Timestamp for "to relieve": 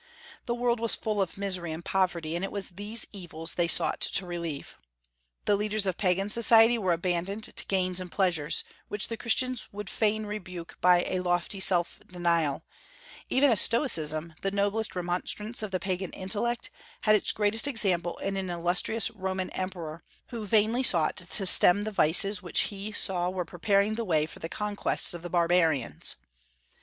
4.01-4.75